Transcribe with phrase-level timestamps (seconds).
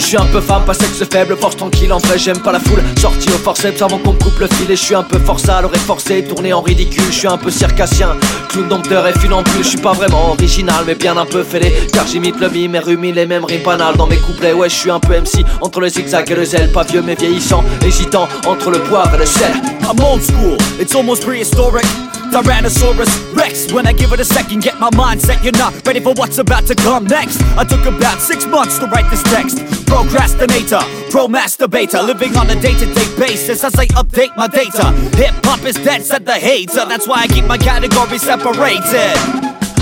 [0.00, 2.60] je suis un peu femme, pas sexe faible, force tranquille, en vrai j'aime pas la
[2.60, 2.82] foule.
[2.98, 5.60] Sorti au forceps avant qu'on me coupe le fil Et je suis un peu forçat,
[5.60, 8.16] l'oreille forcé, tourné en ridicule Je suis un peu circassien,
[8.48, 11.72] clown dompteur et funambule Je suis pas vraiment original mais bien un peu fêlé.
[11.92, 13.96] Car j'imite le mime et rumine les mêmes rimes banales.
[13.96, 16.72] Dans mes couplets, ouais je suis un peu MC Entre le zigzag et le zèle,
[16.72, 19.52] pas vieux mais vieillissant Hésitant entre le poivre et le sel.
[19.82, 21.86] I'm old school, it's almost prehistoric.
[22.30, 25.42] Tyrannosaurus Rex, when I give it a second, get my mindset.
[25.42, 27.42] You're not ready for what's about to come next.
[27.58, 29.58] I took about six months to write this text.
[29.86, 30.80] Procrastinator,
[31.10, 34.92] pro masturbator, living on a day to day basis as I update my data.
[35.16, 36.86] Hip hop is dead, said the hater.
[36.86, 39.18] That's why I keep my categories separated.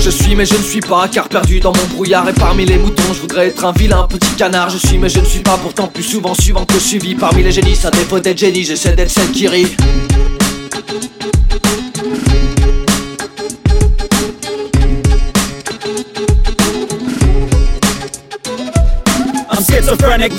[0.00, 2.76] Je suis mais je ne suis pas car perdu dans mon brouillard et parmi les
[2.76, 5.56] moutons je voudrais être un vilain petit canard Je suis mais je ne suis pas
[5.58, 9.10] pourtant plus souvent suivant que suivi Parmi les génies à défaut d'être génie j'essaie d'être
[9.10, 9.76] celle qui rit
[19.82, 20.30] Schizophrenic.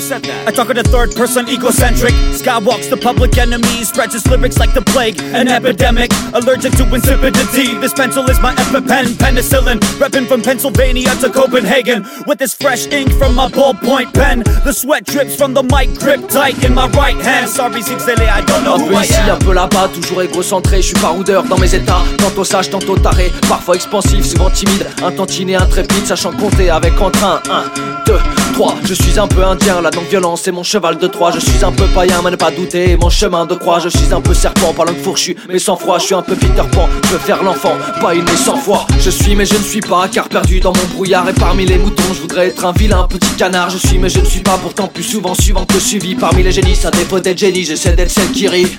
[0.46, 2.12] I talk in the third person, egocentric.
[2.32, 6.10] Skywalks the public enemy, spreads his lyrics like the plague, an epidemic.
[6.32, 7.78] Allergic to insipidity.
[7.80, 9.80] This pencil is my EpiPen, penicillin.
[10.00, 12.06] Reppin' from Pennsylvania to Copenhagen.
[12.26, 14.42] With this fresh ink from my ballpoint pen.
[14.64, 17.48] The sweat drips from the mic, grip tight in my right hand.
[17.48, 19.38] Sorry, Zixele, I don't know Un who peu I ici, un am.
[19.40, 23.74] peu là-bas, toujours égocentré, je suis baroudeur dans mes états, tantôt sage, tantôt taré, parfois
[23.74, 27.64] expansif, souvent timide, un tantinet intrépide, sachant compter avec entrain, 1,
[28.06, 28.18] 2,
[28.54, 31.72] 3, je suis un peu la non-violence c'est mon cheval de Troie, je suis un
[31.72, 34.72] peu païen, mais ne pas douter, mon chemin de croix, je suis un peu serpent,
[34.72, 37.42] pas langue fourchue, mais sans froid, je suis un peu Peter Pan, je veux faire
[37.42, 40.60] l'enfant, pas une mais cent fois, je suis mais je ne suis pas, car perdu
[40.60, 43.76] dans mon brouillard, et parmi les moutons, je voudrais être un vilain petit canard, je
[43.76, 46.78] suis mais je ne suis pas, pourtant plus souvent suivant que suivi, parmi les génies,
[46.84, 48.74] à défaut d'être génie, j'essaie d'être celle qui rit.